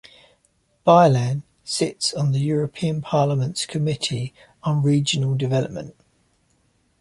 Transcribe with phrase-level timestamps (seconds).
[0.83, 5.93] Bielan sits on the European Parliament's Committee on Regional Development.